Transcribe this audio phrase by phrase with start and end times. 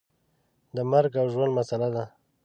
[0.75, 2.05] د مرګ او ژوند مسله ده.